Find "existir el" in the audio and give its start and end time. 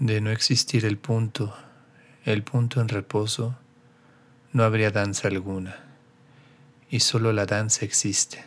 0.30-0.96